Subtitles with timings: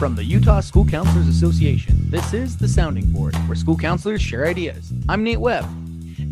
[0.00, 4.46] From the Utah School Counselors Association, this is The Sounding Board, where school counselors share
[4.46, 4.90] ideas.
[5.10, 5.66] I'm Nate Webb.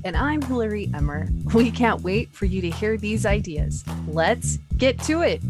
[0.07, 1.29] And I'm Hillary Emmer.
[1.53, 3.85] We can't wait for you to hear these ideas.
[4.07, 5.43] Let's get to it.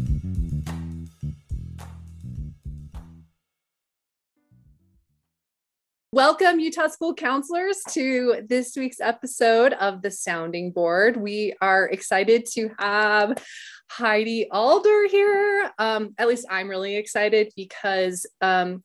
[6.19, 11.15] Welcome, Utah School Counselors, to this week's episode of The Sounding Board.
[11.15, 13.41] We are excited to have
[13.89, 15.71] Heidi Alder here.
[15.79, 18.83] Um, at least I'm really excited because um,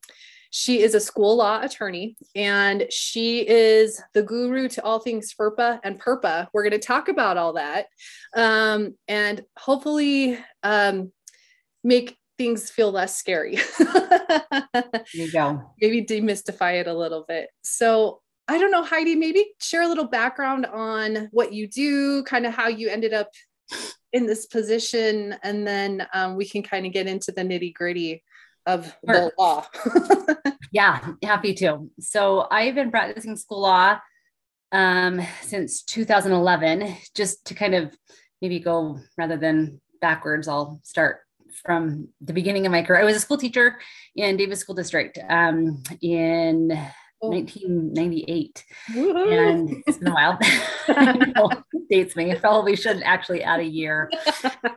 [0.51, 5.81] she is a school law attorney and she is the guru to all things FERPA
[5.83, 6.47] and PURPA.
[6.53, 7.87] We're going to talk about all that
[8.37, 11.11] um, and hopefully um,
[11.83, 13.59] make things feel less scary.
[13.79, 15.63] there you go.
[15.81, 17.49] Maybe demystify it a little bit.
[17.63, 22.45] So I don't know, Heidi, maybe share a little background on what you do, kind
[22.47, 23.31] of how you ended up
[24.13, 28.23] in this position, and then um, we can kind of get into the nitty gritty
[28.67, 29.15] of sure.
[29.15, 29.67] the law.
[30.73, 31.91] yeah, happy to.
[32.01, 33.99] So I've been practicing school law
[34.73, 37.97] um, since 2011, just to kind of
[38.43, 41.21] maybe go rather than backwards, I'll start
[41.65, 43.01] from the beginning of my career.
[43.01, 43.79] I was a school teacher
[44.17, 46.69] in Davis School District um, in
[47.31, 48.65] 1998.
[48.95, 50.39] And it's been a while.
[51.37, 51.51] know,
[51.91, 52.33] dates me.
[52.33, 54.11] I probably shouldn't actually add a year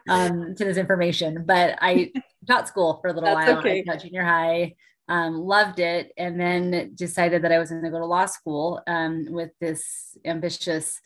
[0.10, 2.12] um, to this information, but I
[2.48, 3.60] taught school for a little That's while.
[3.60, 3.80] Okay.
[3.80, 4.76] I taught junior high,
[5.10, 8.82] um, loved it, and then decided that I was going to go to law school
[8.88, 11.00] um, with this ambitious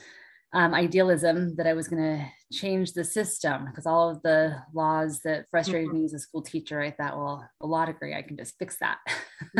[0.53, 5.21] um, idealism that I was going to change the system because all of the laws
[5.23, 5.99] that frustrated mm-hmm.
[5.99, 8.77] me as a school teacher, I thought, well, a law degree, I can just fix
[8.77, 8.97] that.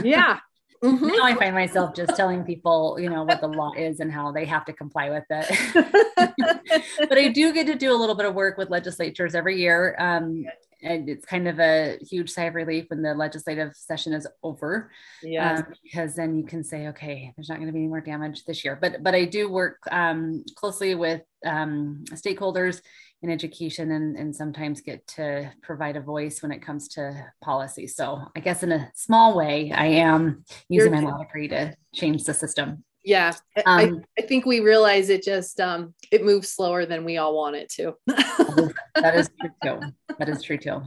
[0.03, 0.39] Yeah.
[0.83, 1.07] Mm-hmm.
[1.09, 4.31] Now I find myself just telling people, you know, what the law is and how
[4.31, 5.45] they have to comply with it.
[7.07, 9.95] but I do get to do a little bit of work with legislatures every year.
[9.99, 10.43] Um,
[10.83, 14.91] and it's kind of a huge sigh of relief when the legislative session is over.
[15.23, 15.55] Yeah.
[15.55, 18.45] Um, because then you can say, okay, there's not going to be any more damage
[18.45, 18.77] this year.
[18.79, 22.81] But but I do work um, closely with um, stakeholders
[23.21, 27.85] in education and, and sometimes get to provide a voice when it comes to policy.
[27.87, 31.75] So I guess in a small way, I am using You're, my law degree to
[31.93, 32.83] change the system.
[33.03, 33.33] Yeah,
[33.65, 37.35] um, I, I, think we realize it just um, it moves slower than we all
[37.35, 37.95] want it to.
[38.05, 39.79] that is true too.
[40.19, 40.83] That is true too.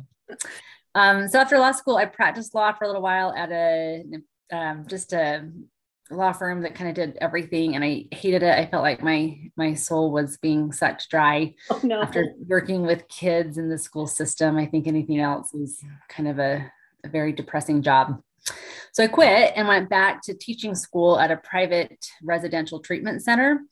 [0.94, 4.04] Um, so after law school, I practiced law for a little while at a
[4.52, 5.50] um, just a
[6.10, 8.58] law firm that kind of did everything, and I hated it.
[8.58, 12.02] I felt like my my soul was being sucked dry oh, no.
[12.02, 14.56] after working with kids in the school system.
[14.56, 16.70] I think anything else is kind of a,
[17.04, 18.22] a very depressing job.
[18.92, 23.62] So I quit and went back to teaching school at a private residential treatment center.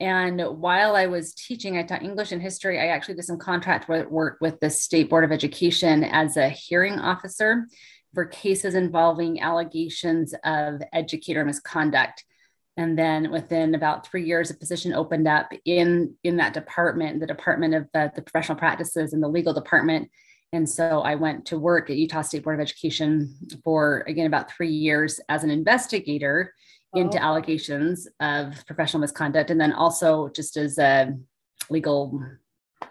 [0.00, 2.78] And while I was teaching, I taught English and history.
[2.78, 7.00] I actually did some contract work with the State Board of Education as a hearing
[7.00, 7.66] officer
[8.14, 12.24] for cases involving allegations of educator misconduct.
[12.76, 17.26] And then within about three years, a position opened up in, in that department, the
[17.26, 20.10] Department of the, the Professional Practices and the legal department.
[20.52, 24.50] And so I went to work at Utah State Board of Education for, again, about
[24.50, 26.54] three years as an investigator
[26.94, 27.00] oh.
[27.00, 29.50] into allegations of professional misconduct.
[29.50, 31.14] And then also just as a
[31.70, 32.20] legal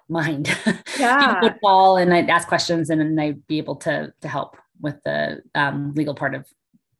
[0.10, 0.56] mind.
[0.98, 1.40] Yeah.
[1.44, 4.96] would call and I'd ask questions and then I'd be able to, to help with
[5.06, 6.48] the um, legal part of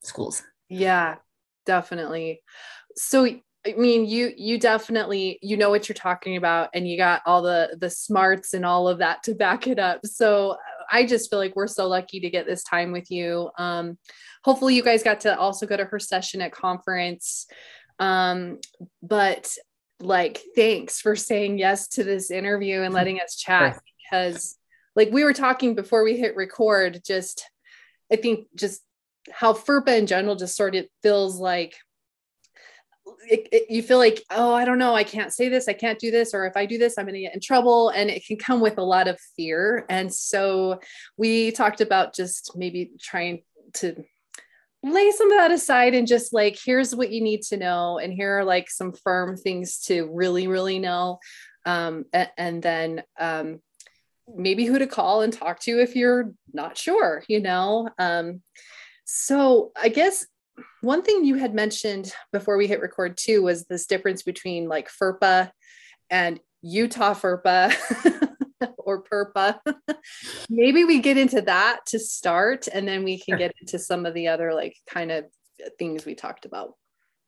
[0.04, 0.44] schools.
[0.70, 1.16] Yeah,
[1.66, 2.44] definitely.
[2.96, 3.28] So
[3.68, 7.42] I mean, you you definitely you know what you're talking about, and you got all
[7.42, 10.06] the the smarts and all of that to back it up.
[10.06, 10.56] So
[10.92, 13.50] I just feel like we're so lucky to get this time with you.
[13.58, 13.98] Um,
[14.44, 17.48] hopefully, you guys got to also go to her session at conference.
[18.00, 18.60] Um,
[19.02, 19.52] but
[20.00, 24.56] like, thanks for saying yes to this interview and letting us chat because,
[24.96, 27.02] like, we were talking before we hit record.
[27.06, 27.50] Just,
[28.12, 28.82] I think, just
[29.32, 31.76] how FERPA in general just sort of feels like
[33.30, 36.00] it, it, you feel like, oh, I don't know, I can't say this, I can't
[36.00, 37.90] do this, or if I do this, I'm going to get in trouble.
[37.90, 39.86] And it can come with a lot of fear.
[39.90, 40.80] And so
[41.18, 43.44] we talked about just maybe trying
[43.76, 44.04] to
[44.84, 47.98] lay some of that aside and just like, here's what you need to know.
[47.98, 51.20] And here are like some firm things to really, really know.
[51.66, 53.60] Um, and, and then um,
[54.34, 57.90] maybe who to call and talk to if you're not sure, you know?
[57.98, 58.42] Um,
[59.06, 60.26] so I guess
[60.82, 64.90] one thing you had mentioned before we hit record too was this difference between like
[64.90, 65.52] FERPA
[66.10, 67.76] and Utah FERPA
[68.78, 69.60] or PURPA.
[70.50, 73.38] Maybe we get into that to start and then we can sure.
[73.38, 75.26] get into some of the other like kind of
[75.78, 76.74] things we talked about.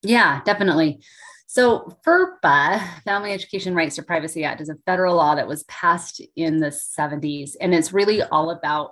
[0.02, 1.02] Yeah, definitely.
[1.48, 6.22] So, FERPA, Family Education Rights to Privacy Act, is a federal law that was passed
[6.36, 7.54] in the 70s.
[7.60, 8.92] And it's really all about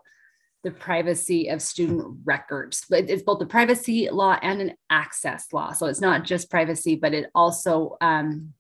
[0.63, 2.85] the privacy of student records.
[2.89, 5.71] But it's both the privacy law and an access law.
[5.73, 8.53] So it's not just privacy, but it also um,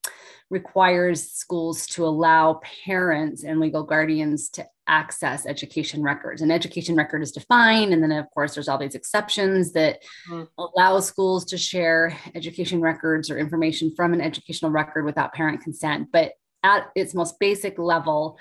[0.49, 6.41] requires schools to allow parents and legal guardians to access education records.
[6.41, 10.43] An education record is defined, and then of course there's all these exceptions that mm-hmm.
[10.57, 16.07] allow schools to share education records or information from an educational record without parent consent.
[16.11, 16.31] But
[16.63, 18.37] at its most basic level,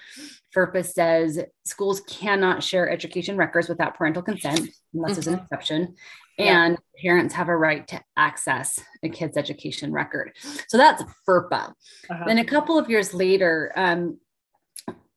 [0.54, 5.04] FERPA says schools cannot share education records without parental consent, unless mm-hmm.
[5.14, 5.42] there's an mm-hmm.
[5.44, 5.94] exception.
[6.38, 6.64] Yeah.
[6.64, 10.32] And parents have a right to access a kid's education record.
[10.68, 11.72] So that's FERPA.
[12.10, 12.24] Uh-huh.
[12.26, 14.18] Then a couple of years later, um,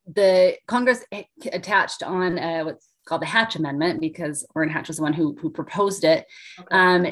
[0.08, 1.04] the Congress
[1.52, 5.36] attached on uh, what's called the Hatch Amendment because Orrin Hatch was the one who,
[5.40, 6.26] who proposed it.
[6.60, 6.76] Okay.
[6.76, 7.08] Um,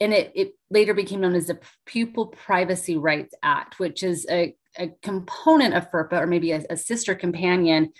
[0.00, 4.54] and it, it later became known as the Pupil Privacy Rights Act, which is a,
[4.76, 7.92] a component of FERPA or maybe a, a sister companion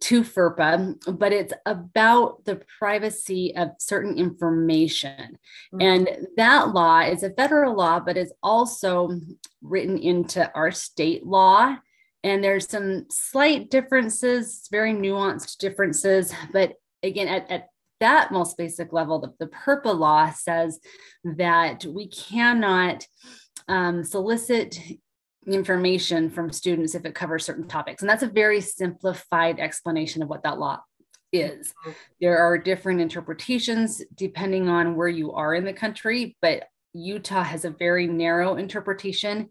[0.00, 5.38] to FERPA, but it's about the privacy of certain information.
[5.74, 5.80] Mm-hmm.
[5.80, 9.10] And that law is a federal law, but is also
[9.60, 11.76] written into our state law.
[12.22, 16.32] And there's some slight differences, very nuanced differences.
[16.52, 17.68] But again, at, at
[18.00, 20.80] that most basic level, the, the PURPA law says
[21.24, 23.06] that we cannot
[23.68, 24.78] um, solicit
[25.46, 28.02] information from students if it covers certain topics.
[28.02, 30.80] And that's a very simplified explanation of what that law
[31.32, 31.72] is.
[32.20, 37.64] There are different interpretations depending on where you are in the country, but Utah has
[37.64, 39.48] a very narrow interpretation.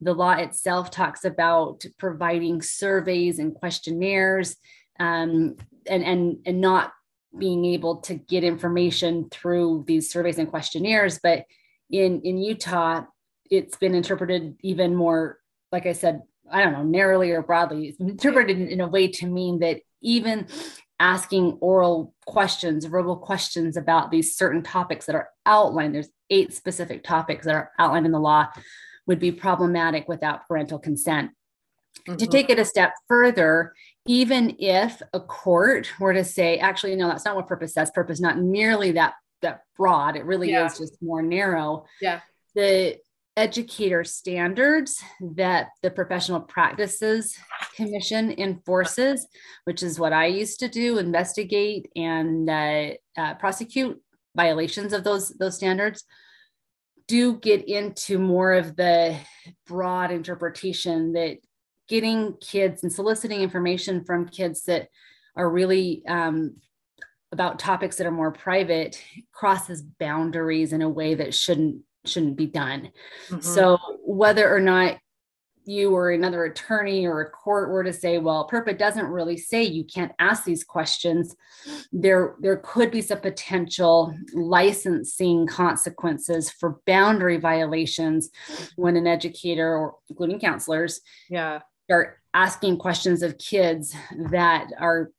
[0.00, 4.56] The law itself talks about providing surveys and questionnaires
[5.00, 5.56] um,
[5.86, 6.92] and, and, and not
[7.38, 11.18] being able to get information through these surveys and questionnaires.
[11.22, 11.44] But
[11.90, 13.02] in, in Utah,
[13.50, 15.38] it's been interpreted even more,
[15.70, 19.08] like I said, I don't know, narrowly or broadly, it's interpreted in, in a way
[19.08, 20.46] to mean that even
[21.00, 27.02] asking oral questions, verbal questions about these certain topics that are outlined, there's eight specific
[27.02, 28.46] topics that are outlined in the law,
[29.06, 31.32] would be problematic without parental consent.
[32.08, 32.16] Mm-hmm.
[32.16, 33.74] To take it a step further,
[34.06, 37.90] even if a court were to say, actually, no, that's not what PURPA says.
[37.96, 40.16] PURPA's not nearly that that broad.
[40.16, 40.66] It really yeah.
[40.66, 41.84] is just more narrow.
[42.00, 42.20] Yeah.
[42.54, 42.98] The
[43.36, 47.36] educator standards that the Professional Practices
[47.76, 49.26] Commission enforces,
[49.64, 54.00] which is what I used to do, investigate and uh, uh, prosecute
[54.36, 56.04] violations of those those standards,
[57.08, 59.16] do get into more of the
[59.66, 61.38] broad interpretation that
[61.88, 64.88] getting kids and soliciting information from kids that
[65.36, 66.56] are really um,
[67.32, 69.02] about topics that are more private
[69.32, 72.90] crosses boundaries in a way that shouldn't shouldn't be done.
[73.28, 73.40] Mm-hmm.
[73.40, 74.98] So whether or not
[75.64, 79.62] you or another attorney or a court were to say, well, PURPA doesn't really say
[79.62, 81.36] you can't ask these questions,
[81.92, 88.30] there, there could be some potential licensing consequences for boundary violations
[88.76, 91.00] when an educator or including counselors
[91.30, 91.60] yeah.
[91.92, 93.94] Are asking questions of kids
[94.30, 95.10] that are,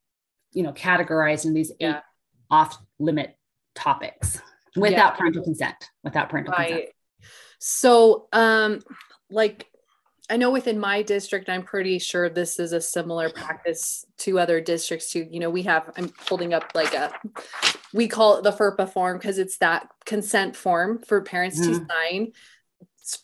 [0.52, 1.98] you know, categorized in these yeah.
[1.98, 2.02] eight
[2.50, 3.36] off limit
[3.75, 4.40] topics
[4.75, 5.18] without yeah.
[5.18, 6.68] parental consent without parental right.
[6.68, 6.90] consent
[7.60, 8.80] so um
[9.30, 9.68] like
[10.30, 14.62] i know within my district i'm pretty sure this is a similar practice to other
[14.62, 17.12] districts too you know we have i'm holding up like a
[17.94, 21.80] we call it the ferpa form because it's that consent form for parents mm-hmm.
[21.80, 22.31] to sign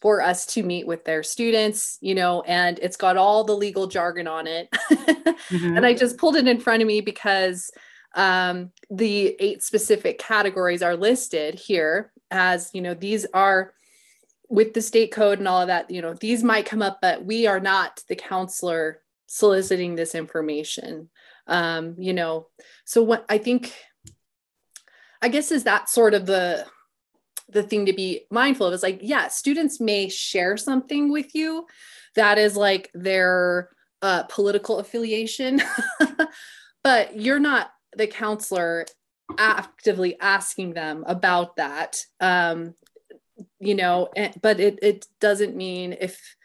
[0.01, 3.88] for us to meet with their students, you know, and it's got all the legal
[3.88, 4.69] jargon on it.
[4.71, 5.77] mm-hmm.
[5.77, 7.71] And I just pulled it in front of me because
[8.15, 13.74] um, the eight specific categories are listed here as you know these are
[14.50, 17.24] with the state code and all of that you know these might come up but
[17.24, 21.09] we are not the counselor soliciting this information
[21.48, 22.48] um, you know
[22.86, 23.74] so what i think
[25.21, 26.65] i guess is that sort of the
[27.51, 31.65] the thing to be mindful of is like yeah students may share something with you
[32.15, 33.69] that is like their
[34.01, 35.61] uh, political affiliation
[36.83, 38.85] but you're not the counselor
[39.37, 42.73] actively asking them about that um
[43.59, 46.35] you know and, but it it doesn't mean if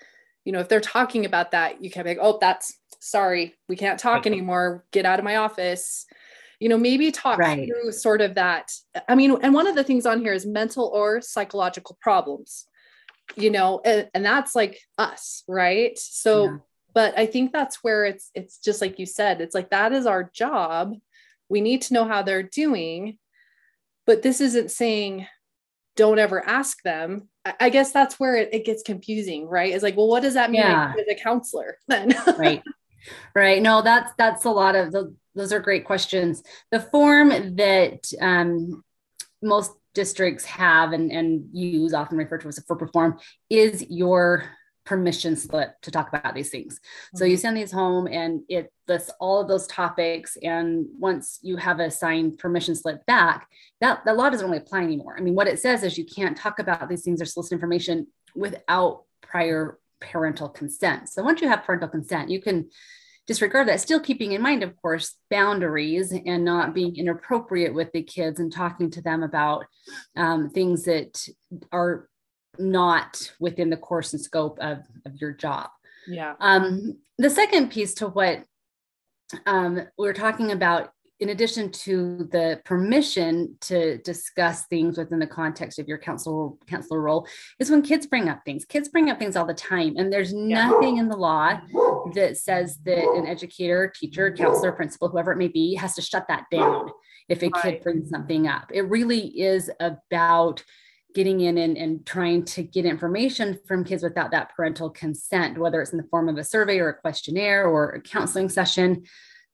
[0.44, 3.76] you know if they're talking about that you can't be like oh that's sorry we
[3.76, 4.84] can't talk anymore.
[4.90, 6.06] Get out of my office
[6.61, 7.68] you know maybe talk right.
[7.68, 8.73] through sort of that
[9.08, 12.66] i mean and one of the things on here is mental or psychological problems
[13.37, 16.56] you know and, and that's like us right so yeah.
[16.94, 20.06] but i think that's where it's it's just like you said it's like that is
[20.06, 20.94] our job
[21.49, 23.18] we need to know how they're doing
[24.06, 25.26] but this isn't saying
[25.96, 27.28] don't ever ask them
[27.61, 30.50] i guess that's where it, it gets confusing right it's like well what does that
[30.50, 30.92] mean yeah.
[30.99, 32.62] as a counselor then right
[33.34, 33.62] Right.
[33.62, 36.43] No, that's that's a lot of the, those are great questions.
[36.71, 38.83] The form that um,
[39.43, 44.45] most districts have and, and use, often referred to as a FERPA form, is your
[44.85, 46.76] permission slip to talk about these things.
[46.76, 47.19] Mm-hmm.
[47.19, 47.41] So you mm-hmm.
[47.41, 50.37] send these home and it lists all of those topics.
[50.43, 53.49] And once you have a signed permission slip back,
[53.81, 55.17] that, that law doesn't really apply anymore.
[55.17, 58.09] I mean, what it says is you can't talk about these things or solicit information
[58.35, 61.09] without prior parental consent.
[61.09, 62.69] So once you have parental consent, you can
[63.26, 68.02] disregard that, still keeping in mind, of course, boundaries and not being inappropriate with the
[68.02, 69.66] kids and talking to them about
[70.16, 71.26] um, things that
[71.73, 72.09] are
[72.59, 75.71] not within the course and scope of, of your job.
[76.07, 76.35] Yeah.
[76.38, 78.45] Um, the second piece to what
[79.47, 80.90] um, we're talking about,
[81.21, 87.00] in addition to the permission to discuss things within the context of your counselor counselor
[87.00, 87.26] role,
[87.59, 88.64] is when kids bring up things.
[88.64, 90.68] Kids bring up things all the time, and there's yeah.
[90.68, 91.61] nothing in the law
[92.14, 96.26] that says that an educator, teacher, counselor, principal, whoever it may be, has to shut
[96.28, 96.88] that down
[97.28, 97.62] if a right.
[97.62, 98.71] kid brings something up.
[98.73, 100.62] It really is about
[101.14, 105.80] getting in and, and trying to get information from kids without that parental consent, whether
[105.80, 109.04] it's in the form of a survey or a questionnaire or a counseling session,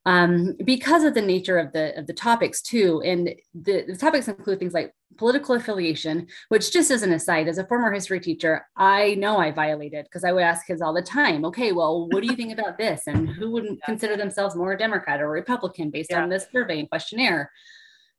[0.06, 3.02] um, because of the nature of the of the topics too.
[3.04, 7.58] And the, the topics include things like political affiliation, which just as an aside, as
[7.58, 11.02] a former history teacher, I know I violated because I would ask kids all the
[11.02, 13.02] time, okay, well, what do you think about this?
[13.06, 13.86] And who wouldn't yeah.
[13.86, 16.22] consider themselves more a Democrat or Republican based yeah.
[16.22, 17.50] on this survey and questionnaire?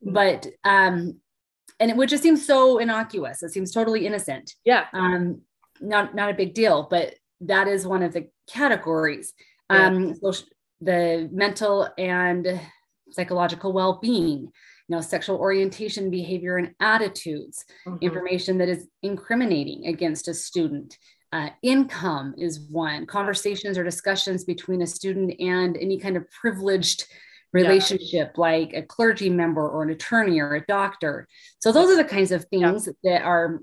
[0.05, 0.13] Mm-hmm.
[0.13, 1.19] But um,
[1.79, 3.41] and it would just seem so innocuous.
[3.41, 4.53] It seems totally innocent.
[4.65, 4.85] Yeah.
[4.93, 5.41] Um,
[5.79, 9.33] not not a big deal, but that is one of the categories.
[9.71, 9.87] Yeah.
[9.87, 10.31] Um, so
[10.81, 12.59] the mental and
[13.11, 14.51] psychological well-being, you
[14.89, 17.97] know, sexual orientation, behavior, and attitudes, mm-hmm.
[18.01, 20.97] information that is incriminating against a student.
[21.33, 23.05] Uh, income is one.
[23.05, 27.05] Conversations or discussions between a student and any kind of privileged
[27.53, 28.41] relationship yeah.
[28.41, 31.27] like a clergy member or an attorney or a doctor.
[31.59, 33.19] So those are the kinds of things yeah.
[33.19, 33.61] that are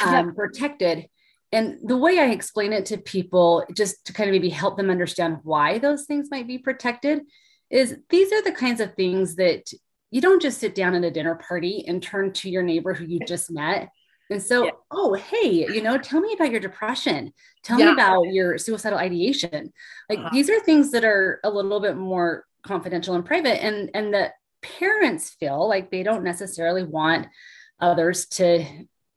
[0.00, 0.30] um, yeah.
[0.34, 1.06] protected.
[1.52, 4.90] And the way I explain it to people, just to kind of maybe help them
[4.90, 7.22] understand why those things might be protected,
[7.70, 9.70] is these are the kinds of things that
[10.10, 13.04] you don't just sit down at a dinner party and turn to your neighbor who
[13.04, 13.90] you just met
[14.32, 14.70] and so, yeah.
[14.90, 17.32] oh, hey, you know, tell me about your depression.
[17.62, 17.86] Tell yeah.
[17.86, 19.72] me about your suicidal ideation.
[20.08, 20.30] Like uh-huh.
[20.32, 24.34] these are things that are a little bit more confidential and private and and that
[24.62, 27.26] parents feel like they don't necessarily want
[27.80, 28.64] others to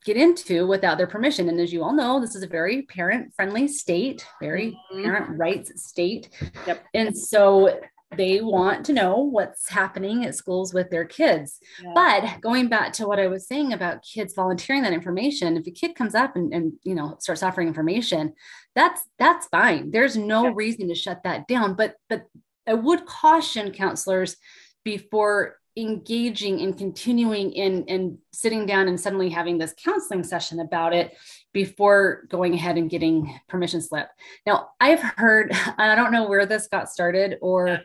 [0.06, 3.34] get into without their permission and as you all know this is a very parent
[3.36, 5.04] friendly state very mm-hmm.
[5.04, 6.30] parent rights state
[6.68, 6.84] yep.
[6.94, 7.80] and so
[8.18, 11.60] they want to know what's happening at schools with their kids.
[11.82, 11.92] Yeah.
[11.94, 15.72] But going back to what I was saying about kids volunteering that information, if a
[15.72, 18.34] kid comes up and, and you know starts offering information,
[18.76, 19.92] that's that's fine.
[19.92, 20.54] There's no yeah.
[20.56, 21.76] reason to shut that down.
[21.76, 22.24] But but
[22.68, 24.38] I would caution counselors
[24.84, 30.94] before engaging and continuing in and sitting down and suddenly having this counseling session about
[30.94, 31.15] it
[31.53, 34.08] before going ahead and getting permission slip.
[34.46, 37.82] Now, I've heard, I don't know where this got started or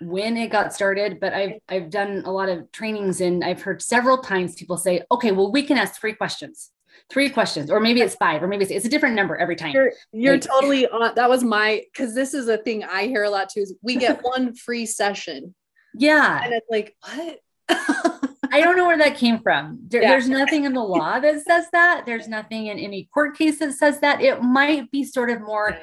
[0.00, 3.80] when it got started, but I've I've done a lot of trainings and I've heard
[3.80, 6.70] several times people say, okay, well, we can ask three questions
[7.10, 9.72] three questions or maybe it's five or maybe it's, it's a different number every time
[9.72, 13.24] you're, you're like, totally on that was my because this is a thing i hear
[13.24, 15.54] a lot too is we get one free session
[15.94, 19.80] yeah and it's like what I don't know where that came from.
[19.88, 20.10] There, yeah.
[20.10, 22.04] There's nothing in the law that says that.
[22.06, 24.20] There's nothing in any court case that says that.
[24.20, 25.78] It might be sort of more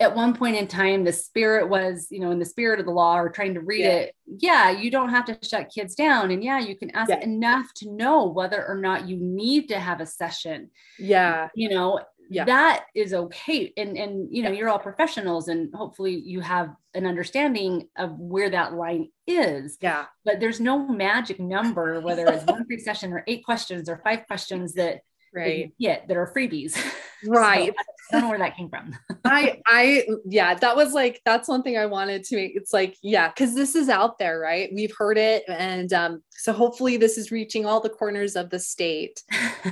[0.00, 2.92] at one point in time, the spirit was, you know, in the spirit of the
[2.92, 3.90] law or trying to read yeah.
[3.90, 4.16] it.
[4.26, 6.30] Yeah, you don't have to shut kids down.
[6.30, 7.20] And yeah, you can ask yeah.
[7.20, 10.70] enough to know whether or not you need to have a session.
[10.98, 11.48] Yeah.
[11.54, 12.44] You know, yeah.
[12.44, 13.72] that is okay.
[13.76, 18.50] And and you know, you're all professionals and hopefully you have an understanding of where
[18.50, 19.76] that line is.
[19.80, 20.06] Yeah.
[20.24, 24.26] But there's no magic number, whether it's one free session or eight questions or five
[24.26, 25.00] questions that
[25.32, 26.76] right yeah that are freebies
[27.24, 27.72] right
[28.10, 28.96] so I don't know where that came from.
[29.24, 32.56] I I yeah, that was like that's one thing I wanted to make.
[32.56, 34.70] It's like, yeah, because this is out there, right?
[34.74, 35.44] We've heard it.
[35.48, 39.22] And um, so hopefully this is reaching all the corners of the state.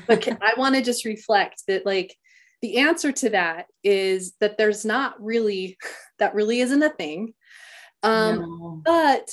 [0.06, 2.16] But can, I want to just reflect that like
[2.62, 5.78] the answer to that is that there's not really
[6.18, 7.34] that really isn't a thing.
[8.02, 8.82] Um, no.
[8.84, 9.28] but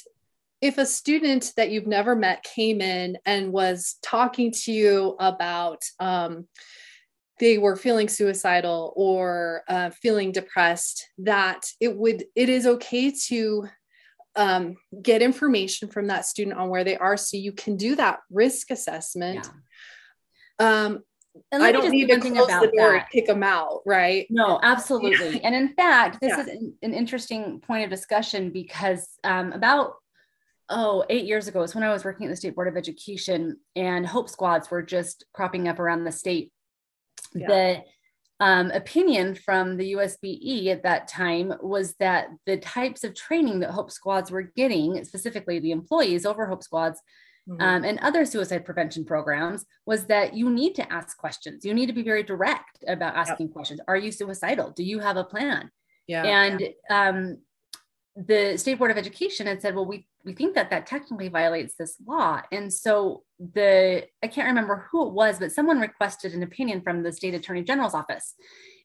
[0.62, 5.84] if a student that you've never met came in and was talking to you about
[6.00, 6.48] um,
[7.40, 13.68] they were feeling suicidal or uh, feeling depressed that it would it is okay to
[14.36, 18.20] um, get information from that student on where they are so you can do that
[18.32, 19.48] risk assessment
[20.60, 20.86] yeah.
[20.86, 21.04] um,
[21.52, 22.94] I don't need to close the door that.
[22.94, 24.28] and kick them out, right?
[24.30, 25.44] No, absolutely.
[25.44, 26.42] And in fact, this yeah.
[26.42, 29.96] is an, an, interesting point of discussion because um, about
[30.70, 33.58] oh eight years ago is when I was working at the State Board of Education,
[33.76, 36.52] and Hope Squads were just cropping up around the state.
[37.34, 37.48] Yeah.
[37.48, 37.84] The
[38.40, 43.72] um, opinion from the USBE at that time was that the types of training that
[43.72, 47.00] Hope Squads were getting, specifically the employees over Hope Squads,
[47.48, 47.62] mm-hmm.
[47.62, 51.66] um, and other suicide prevention programs was that you need to ask questions.
[51.66, 53.54] You need to be very direct about asking yep.
[53.54, 53.80] questions.
[53.88, 54.72] Are you suicidal?
[54.72, 55.72] Do you have a plan?
[56.08, 56.24] Yeah.
[56.24, 57.38] And um,
[58.16, 61.76] the State Board of Education had said, well, we we think that that technically violates
[61.76, 62.42] this law.
[62.52, 67.04] And so the I can't remember who it was, but someone requested an opinion from
[67.04, 68.34] the state attorney general's office,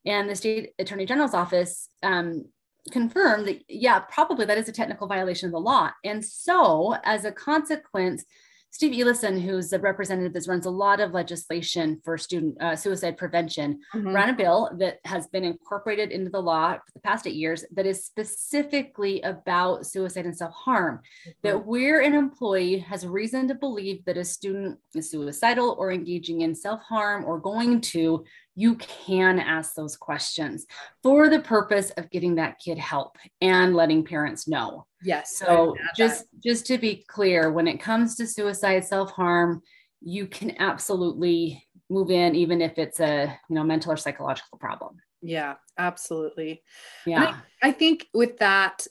[0.05, 2.45] and the state attorney general's office um,
[2.91, 5.91] confirmed that yeah, probably that is a technical violation of the law.
[6.05, 8.25] And so as a consequence,
[8.73, 13.17] Steve Eliason, who's a representative that runs a lot of legislation for student uh, suicide
[13.17, 14.15] prevention, mm-hmm.
[14.15, 17.65] ran a bill that has been incorporated into the law for the past eight years
[17.75, 20.97] that is specifically about suicide and self harm.
[20.97, 21.31] Mm-hmm.
[21.43, 26.43] That where an employee has reason to believe that a student is suicidal or engaging
[26.43, 28.25] in self harm or going to,
[28.57, 30.67] you can ask those questions
[31.03, 34.87] for the purpose of getting that kid help and letting parents know.
[35.03, 35.37] Yes.
[35.37, 36.43] So just that.
[36.43, 39.63] just to be clear, when it comes to suicide, self-harm,
[40.01, 44.97] you can absolutely move in even if it's a, you know, mental or psychological problem.
[45.23, 46.63] Yeah, absolutely.
[47.07, 47.37] Yeah.
[47.63, 48.87] I, I think with that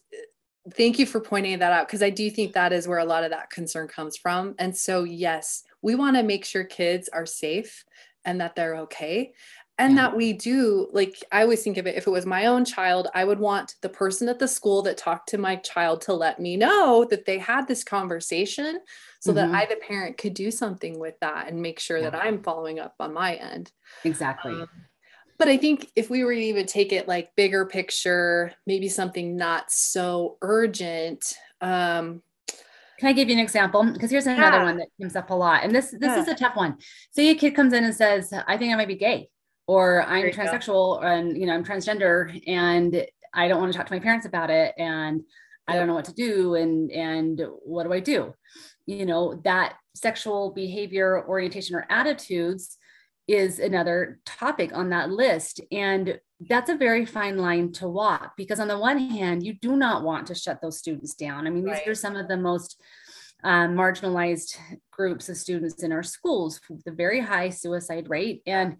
[0.76, 3.24] thank you for pointing that out because I do think that is where a lot
[3.24, 4.56] of that concern comes from.
[4.60, 7.84] And so, yes, we want to make sure kids are safe
[8.26, 9.34] and that they're okay
[9.80, 10.02] and yeah.
[10.02, 13.08] that we do like i always think of it if it was my own child
[13.16, 16.40] i would want the person at the school that talked to my child to let
[16.40, 18.80] me know that they had this conversation
[19.20, 19.52] so mm-hmm.
[19.52, 22.10] that i the parent could do something with that and make sure yeah.
[22.10, 23.72] that i'm following up on my end
[24.04, 24.68] exactly um,
[25.40, 29.36] but i think if we were to even take it like bigger picture maybe something
[29.36, 32.22] not so urgent um
[33.00, 33.84] can I give you an example?
[33.92, 34.64] Because here's another yeah.
[34.64, 35.64] one that comes up a lot.
[35.64, 36.20] And this this yeah.
[36.20, 36.78] is a tough one.
[37.12, 39.30] So a kid comes in and says, I think I might be gay,
[39.68, 43.94] or I'm transsexual and you know, I'm transgender and I don't want to talk to
[43.94, 44.74] my parents about it.
[44.78, 45.22] And
[45.68, 46.56] I don't know what to do.
[46.56, 48.34] And and what do I do?
[48.86, 52.78] You know, that sexual behavior, orientation, or attitudes
[53.28, 55.62] is another topic on that list.
[55.72, 59.76] And that's a very fine line to walk because, on the one hand, you do
[59.76, 61.46] not want to shut those students down.
[61.46, 62.82] I mean, these are some of the most
[63.44, 64.58] um, marginalized
[64.92, 68.42] groups of students in our schools with a very high suicide rate.
[68.46, 68.78] And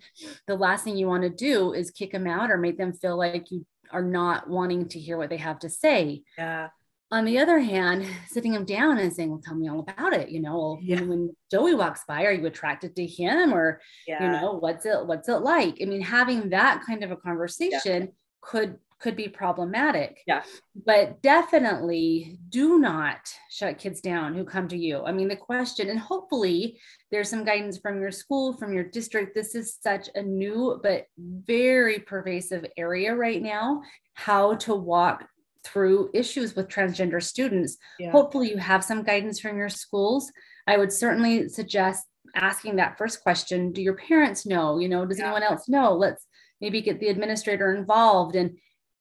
[0.48, 3.18] the last thing you want to do is kick them out or make them feel
[3.18, 6.24] like you are not wanting to hear what they have to say.
[6.38, 6.70] Yeah
[7.12, 10.30] on the other hand, sitting him down and saying, Well, tell me all about it.
[10.30, 11.00] You know, yeah.
[11.00, 13.54] when, when, Joey walks by, are you attracted to him?
[13.54, 14.24] Or, yeah.
[14.24, 15.80] you know, what's it what's it like?
[15.82, 18.08] I mean, having that kind of a conversation yeah.
[18.42, 20.22] could could be problematic.
[20.28, 20.44] Yeah.
[20.86, 25.04] But definitely do not shut kids down who come to you.
[25.06, 26.78] I mean, the question, and hopefully
[27.10, 29.34] there's some guidance from your school, from your district.
[29.34, 33.82] This is such a new but very pervasive area right now,
[34.14, 35.26] how to walk
[35.64, 37.78] through issues with transgender students.
[38.00, 38.12] Yeah.
[38.12, 40.32] Hopefully, you have some guidance from your schools.
[40.68, 44.80] I would certainly suggest asking that first question Do your parents know?
[44.80, 45.26] You know, does yeah.
[45.26, 45.94] anyone else know?
[45.94, 46.26] Let's
[46.62, 48.58] maybe get the administrator involved and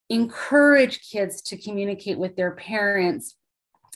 [0.08, 3.36] encourage kids to communicate with their parents.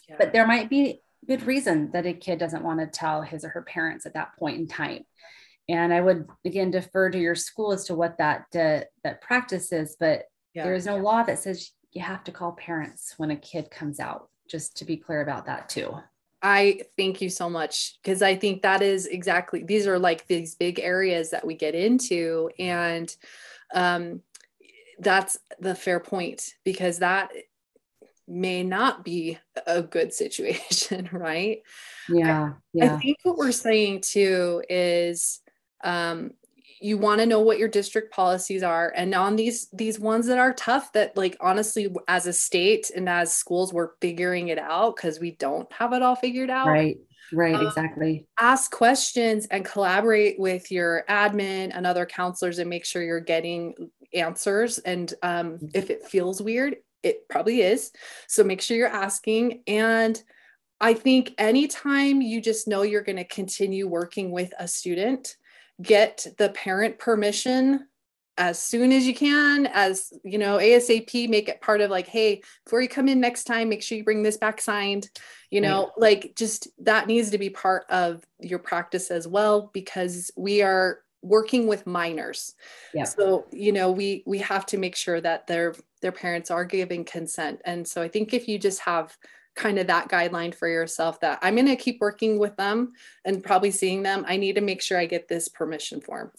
[0.08, 0.16] Yeah.
[0.18, 3.50] But there might be good reason that a kid doesn't want to tell his or
[3.50, 5.04] her parents at that point in time.
[5.68, 9.72] And I would again defer to your school as to what that uh, that practice
[9.72, 10.64] is, but yeah.
[10.64, 14.00] there is no law that says you have to call parents when a kid comes
[14.00, 15.94] out, just to be clear about that too.
[16.42, 20.56] I thank you so much because I think that is exactly these are like these
[20.56, 23.14] big areas that we get into and
[23.72, 24.22] um
[24.98, 27.30] that's the fair point because that
[28.26, 31.62] may not be a good situation, right?
[32.08, 32.44] Yeah.
[32.44, 32.94] I, yeah.
[32.94, 35.40] I think what we're saying too is
[35.84, 36.32] um
[36.80, 38.92] you want to know what your district policies are.
[38.96, 43.08] And on these these ones that are tough that like honestly as a state and
[43.08, 46.68] as schools we're figuring it out because we don't have it all figured out.
[46.68, 46.98] Right
[47.34, 48.26] right um, exactly.
[48.38, 53.74] ask questions and collaborate with your admin and other counselors and make sure you're getting
[54.12, 54.78] answers.
[54.78, 55.66] And um, mm-hmm.
[55.72, 57.92] if it feels weird it probably is.
[58.28, 59.62] So make sure you're asking.
[59.66, 60.20] And
[60.80, 65.36] I think anytime you just know you're going to continue working with a student,
[65.80, 67.86] get the parent permission
[68.38, 72.40] as soon as you can as you know asap make it part of like hey
[72.64, 75.10] before you come in next time make sure you bring this back signed
[75.50, 80.30] you know like just that needs to be part of your practice as well because
[80.34, 82.54] we are working with minors.
[82.92, 83.04] Yeah.
[83.04, 87.04] So, you know, we we have to make sure that their their parents are giving
[87.04, 87.60] consent.
[87.64, 89.16] And so I think if you just have
[89.54, 92.92] kind of that guideline for yourself that I'm going to keep working with them
[93.24, 96.30] and probably seeing them, I need to make sure I get this permission form.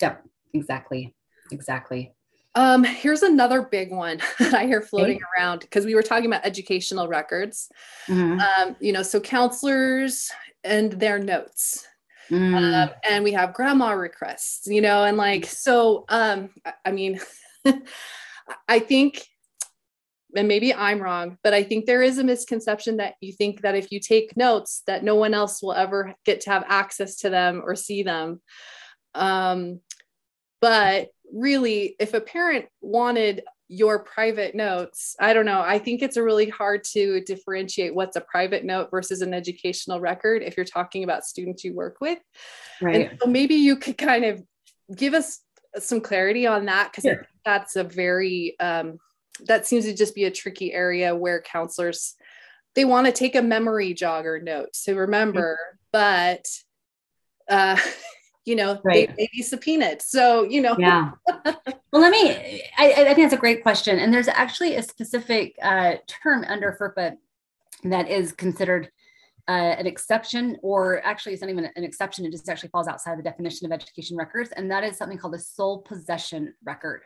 [0.00, 1.14] Yep, exactly.
[1.50, 2.12] Exactly.
[2.54, 6.44] Um, here's another big one that I hear floating around because we were talking about
[6.44, 7.70] educational records.
[8.08, 8.40] Mm-hmm.
[8.40, 10.30] Um, you know, so counselors
[10.64, 11.86] and their notes.
[12.30, 12.84] Mm.
[12.84, 16.50] Um, and we have GRAMA requests, you know, and like, so, um,
[16.84, 17.20] I mean,
[18.68, 19.26] I think,
[20.38, 23.74] and maybe I'm wrong, but I think there is a misconception that you think that
[23.74, 27.30] if you take notes, that no one else will ever get to have access to
[27.30, 28.40] them or see them.
[29.16, 29.80] Um,
[30.60, 35.60] but really, if a parent wanted your private notes, I don't know.
[35.60, 39.98] I think it's a really hard to differentiate what's a private note versus an educational
[39.98, 42.20] record if you're talking about students you work with.
[42.80, 43.10] Right.
[43.10, 44.40] And so maybe you could kind of
[44.94, 45.40] give us
[45.78, 47.26] some clarity on that because sure.
[47.44, 48.98] that's a very um,
[49.46, 52.14] that seems to just be a tricky area where counselors
[52.74, 55.76] they want to take a memory jogger note to remember, mm-hmm.
[55.92, 56.48] but
[57.48, 57.78] uh,
[58.48, 59.08] you know, right.
[59.08, 60.00] they may be subpoenaed.
[60.00, 60.74] So, you know.
[60.78, 61.10] Yeah.
[61.44, 63.98] well, let me, I, I, think that's a great question.
[63.98, 67.16] And there's actually a specific uh, term under FERPA
[67.84, 68.90] that is considered
[69.48, 72.24] uh, an exception, or actually it's not even an exception.
[72.24, 74.50] It just actually falls outside the definition of education records.
[74.52, 77.02] And that is something called a sole possession record.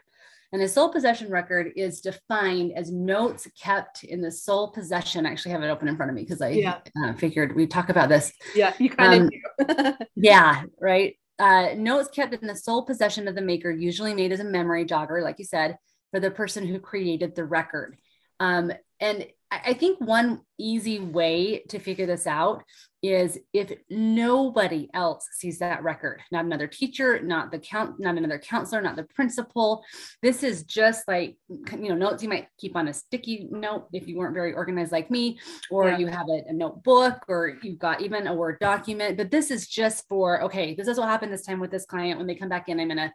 [0.52, 5.24] And the sole possession record is defined as notes kept in the sole possession.
[5.24, 6.78] I actually have it open in front of me because I yeah.
[7.02, 8.32] uh, figured we'd talk about this.
[8.54, 11.16] Yeah, you kind of um, yeah, right.
[11.38, 14.84] Uh, notes kept in the sole possession of the maker, usually made as a memory
[14.84, 15.78] jogger, like you said,
[16.10, 17.96] for the person who created the record.
[18.38, 19.26] Um, and
[19.64, 22.64] I think one easy way to figure this out
[23.02, 28.38] is if nobody else sees that record, not another teacher, not the count, not another
[28.38, 29.84] counselor, not the principal.
[30.22, 34.08] This is just like you know notes you might keep on a sticky note if
[34.08, 35.38] you weren't very organized like me,
[35.70, 35.98] or yeah.
[35.98, 39.16] you have a, a notebook, or you've got even a word document.
[39.16, 42.18] But this is just for okay, this is what happened this time with this client
[42.18, 42.80] when they come back in.
[42.80, 43.12] I'm in a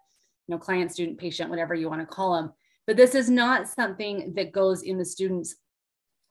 [0.47, 2.51] you know client, student, patient, whatever you want to call them.
[2.85, 5.55] But this is not something that goes in the student's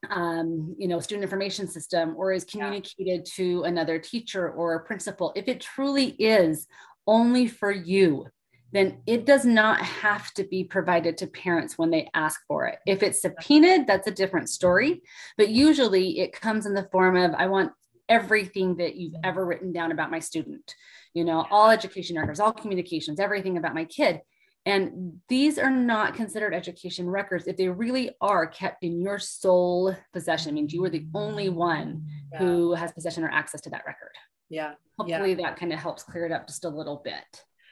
[0.09, 3.33] um, you know, student information system or is communicated yeah.
[3.35, 6.67] to another teacher or a principal, if it truly is
[7.05, 8.27] only for you,
[8.73, 12.79] then it does not have to be provided to parents when they ask for it.
[12.85, 15.01] If it's subpoenaed, that's a different story.
[15.37, 17.71] But usually it comes in the form of, I want
[18.09, 20.75] everything that you've ever written down about my student,
[21.13, 24.21] you know, all education records, all communications, everything about my kid.
[24.67, 29.95] And these are not considered education records if they really are kept in your sole
[30.11, 30.49] possession.
[30.49, 32.03] I mean, you are the only one
[32.33, 32.39] yeah.
[32.39, 34.11] who has possession or access to that record.
[34.49, 34.73] Yeah.
[34.99, 35.47] Hopefully yeah.
[35.47, 37.23] that kind of helps clear it up just a little bit.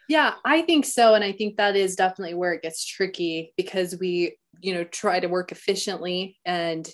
[0.08, 1.16] Yeah, I think so.
[1.16, 5.20] And I think that is definitely where it gets tricky because we, you know, try
[5.20, 6.88] to work efficiently and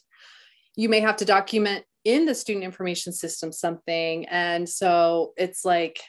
[0.76, 4.26] you may have to document in the student information system something.
[4.30, 6.02] And so it's like,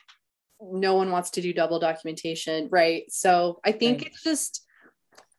[0.70, 3.04] no one wants to do double documentation, right?
[3.10, 4.06] So I think right.
[4.08, 4.64] it's just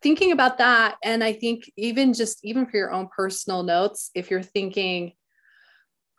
[0.02, 0.98] thinking about that.
[1.04, 5.14] And I think even just even for your own personal notes, if you're thinking,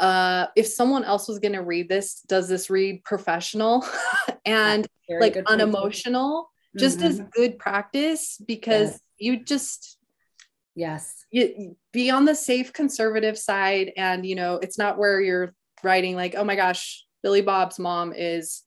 [0.00, 3.86] uh, if someone else was going to read this, does this read professional
[4.44, 4.86] and
[5.20, 6.50] like unemotional?
[6.76, 7.06] Just mm-hmm.
[7.06, 9.00] as good practice because yes.
[9.18, 9.98] you just
[10.74, 15.54] yes you be on the safe conservative side and you know it's not where you're
[15.82, 18.63] writing like oh my gosh billy bob's mom is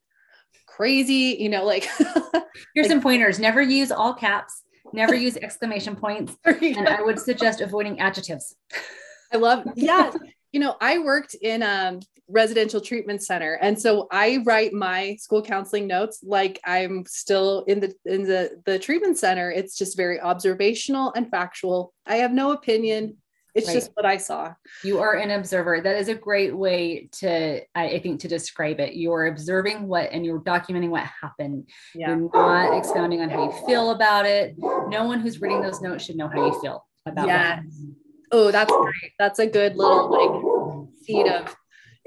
[0.77, 1.89] crazy, you know, like
[2.75, 3.39] here's some pointers.
[3.39, 4.61] Never use all caps,
[4.93, 6.37] never use exclamation points.
[6.45, 8.55] And I would suggest avoiding adjectives.
[9.33, 10.11] I love, yeah.
[10.51, 13.53] you know, I worked in a residential treatment center.
[13.59, 18.61] And so I write my school counseling notes like I'm still in the in the
[18.65, 19.49] the treatment center.
[19.49, 21.91] It's just very observational and factual.
[22.05, 23.17] I have no opinion
[23.57, 23.73] it's right.
[23.73, 24.53] just what I saw.
[24.83, 25.81] You are an observer.
[25.81, 28.95] That is a great way to, I, think, to describe it.
[28.95, 31.69] You're observing what and you're documenting what happened.
[31.95, 32.09] Yeah.
[32.09, 34.55] You're not expounding on how you feel about it.
[34.57, 37.29] No one who's reading those notes should know how you feel about it.
[37.29, 37.61] yeah.
[38.31, 39.13] Oh, that's great.
[39.17, 41.55] That's a good little like seed of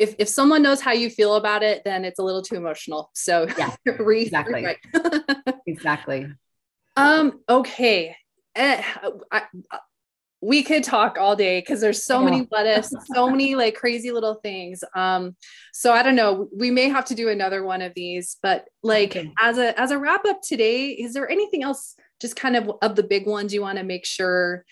[0.00, 3.10] if if someone knows how you feel about it, then it's a little too emotional.
[3.14, 4.64] So yeah, re- exactly.
[4.64, 4.78] Right.
[5.66, 6.26] exactly.
[6.96, 8.16] Um, okay.
[8.54, 8.82] Eh,
[9.30, 9.42] I,
[10.42, 14.10] we could talk all day because there's so many what ifs, so many like crazy
[14.10, 14.82] little things.
[14.94, 15.36] Um,
[15.72, 16.48] so I don't know.
[16.56, 19.32] We may have to do another one of these, but like okay.
[19.38, 22.96] as a as a wrap up today, is there anything else just kind of of
[22.96, 24.64] the big ones you want to make sure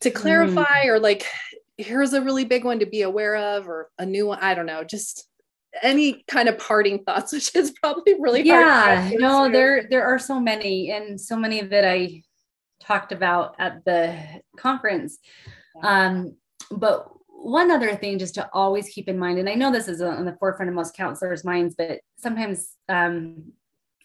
[0.00, 0.86] to clarify mm.
[0.86, 1.26] or like
[1.76, 4.38] here's a really big one to be aware of or a new one?
[4.40, 4.82] I don't know.
[4.82, 5.28] Just
[5.80, 9.10] any kind of parting thoughts, which is probably really yeah.
[9.14, 12.22] no, there there are so many, and so many that I
[12.88, 14.18] talked about at the
[14.56, 15.18] conference.
[15.82, 16.36] Um,
[16.70, 20.00] but one other thing just to always keep in mind, and I know this is
[20.00, 23.52] on the forefront of most counselors' minds, but sometimes um,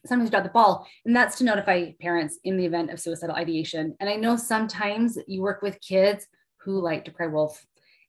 [0.06, 3.96] sometimes drop the ball, and that's to notify parents in the event of suicidal ideation.
[4.00, 7.66] And I know sometimes you work with kids who like to cry wolf,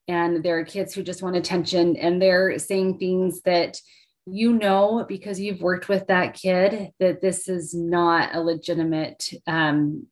[0.09, 3.79] and there are kids who just want attention, and they're saying things that
[4.27, 10.07] you know because you've worked with that kid that this is not a legitimate um,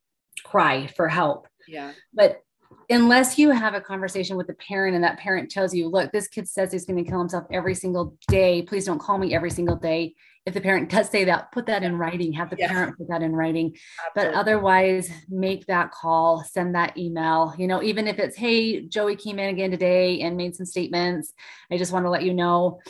[0.44, 1.48] cry for help.
[1.68, 1.92] Yeah.
[2.12, 2.42] But
[2.90, 6.28] unless you have a conversation with the parent and that parent tells you, look, this
[6.28, 8.62] kid says he's going to kill himself every single day.
[8.62, 10.14] Please don't call me every single day.
[10.44, 12.68] If the parent does say that, put that in writing, have the yeah.
[12.68, 13.76] parent put that in writing.
[14.06, 14.32] Absolutely.
[14.32, 17.54] But otherwise, make that call, send that email.
[17.56, 21.32] You know, even if it's, hey, Joey came in again today and made some statements.
[21.70, 22.80] I just want to let you know.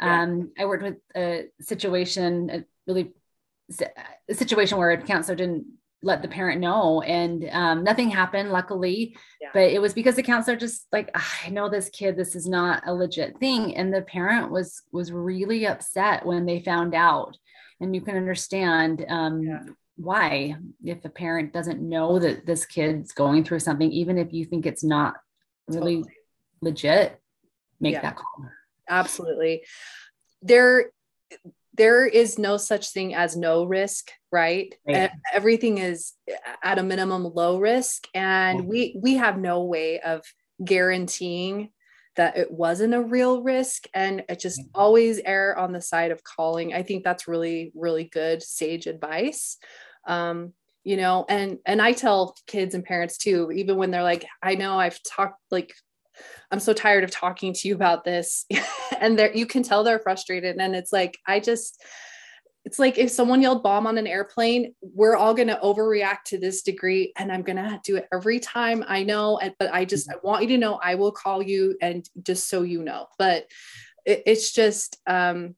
[0.00, 0.22] Yeah.
[0.22, 3.12] Um, I worked with a situation, a really
[4.28, 5.66] a situation where a counselor didn't
[6.02, 9.48] let the parent know and um, nothing happened luckily yeah.
[9.54, 12.48] but it was because the counselor just like ah, i know this kid this is
[12.48, 17.36] not a legit thing and the parent was was really upset when they found out
[17.80, 19.60] and you can understand um, yeah.
[19.96, 24.44] why if a parent doesn't know that this kid's going through something even if you
[24.44, 25.14] think it's not
[25.68, 26.14] really totally.
[26.60, 27.20] legit
[27.80, 28.02] make yeah.
[28.02, 28.48] that call
[28.88, 29.62] absolutely
[30.42, 30.90] there
[31.74, 35.10] there is no such thing as no risk right, right.
[35.32, 36.12] everything is
[36.62, 38.68] at a minimum low risk and mm-hmm.
[38.68, 40.22] we we have no way of
[40.64, 41.70] guaranteeing
[42.16, 44.80] that it wasn't a real risk and it just mm-hmm.
[44.80, 49.56] always err on the side of calling i think that's really really good sage advice
[50.06, 50.52] um,
[50.84, 54.54] you know and and i tell kids and parents too even when they're like i
[54.54, 55.72] know i've talked like
[56.50, 58.46] I'm so tired of talking to you about this.
[59.00, 60.56] and there you can tell they're frustrated.
[60.56, 61.82] And it's like, I just,
[62.64, 66.38] it's like if someone yelled bomb on an airplane, we're all going to overreact to
[66.38, 67.12] this degree.
[67.16, 69.40] And I'm going to do it every time I know.
[69.58, 72.62] But I just, I want you to know I will call you and just so
[72.62, 73.06] you know.
[73.18, 73.46] But
[74.04, 75.56] it, it's just, um,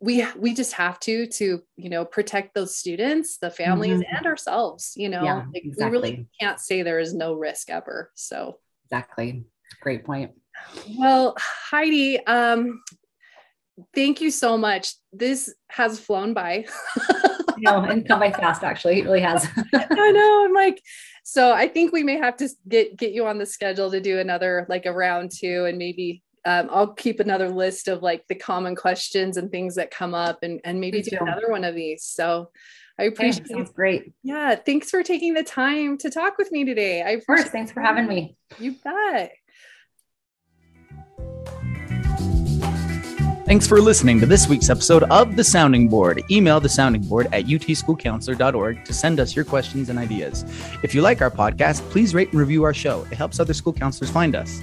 [0.00, 4.16] we we just have to to you know protect those students the families mm-hmm.
[4.16, 5.84] and ourselves you know yeah, like exactly.
[5.84, 8.58] we really can't say there is no risk ever so
[8.92, 9.44] exactly.
[9.80, 10.32] Great point.
[10.98, 12.82] Well, Heidi, um,
[13.94, 14.94] thank you so much.
[15.12, 16.66] This has flown by.
[17.58, 19.00] no, and come by fast, actually.
[19.00, 19.48] It really has.
[19.74, 20.44] I know.
[20.44, 20.80] I'm like,
[21.24, 24.18] so I think we may have to get get you on the schedule to do
[24.18, 28.34] another like a round two and maybe um, I'll keep another list of like the
[28.34, 32.04] common questions and things that come up and, and maybe do another one of these.
[32.04, 32.50] So
[32.98, 33.50] I appreciate it.
[33.50, 34.12] Sounds great.
[34.22, 34.54] Yeah.
[34.54, 37.02] Thanks for taking the time to talk with me today.
[37.02, 37.44] I of course.
[37.44, 38.36] Thanks for having me.
[38.58, 39.32] You bet.
[43.44, 46.22] Thanks for listening to this week's episode of The Sounding Board.
[46.30, 50.44] Email the sounding board at utschoolcounselor.org to send us your questions and ideas.
[50.82, 53.06] If you like our podcast, please rate and review our show.
[53.10, 54.62] It helps other school counselors find us.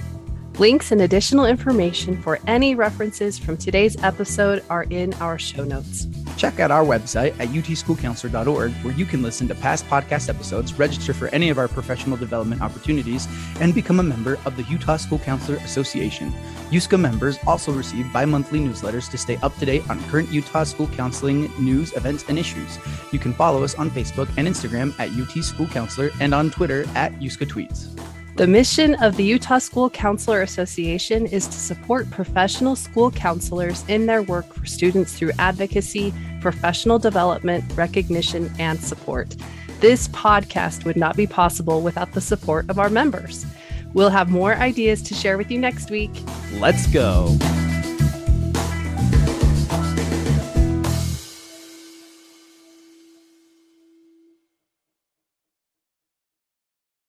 [0.58, 6.06] Links and additional information for any references from today's episode are in our show notes.
[6.40, 11.12] Check out our website at utschoolcounselor.org, where you can listen to past podcast episodes, register
[11.12, 13.28] for any of our professional development opportunities,
[13.60, 16.32] and become a member of the Utah School Counselor Association.
[16.70, 20.64] USCA members also receive bi monthly newsletters to stay up to date on current Utah
[20.64, 22.78] school counseling news, events, and issues.
[23.12, 26.86] You can follow us on Facebook and Instagram at UT School Counselor and on Twitter
[26.94, 28.19] at USCA Tweets.
[28.36, 34.06] The mission of the Utah School Counselor Association is to support professional school counselors in
[34.06, 39.36] their work for students through advocacy, professional development, recognition, and support.
[39.80, 43.44] This podcast would not be possible without the support of our members.
[43.92, 46.12] We'll have more ideas to share with you next week.
[46.54, 47.36] Let's go.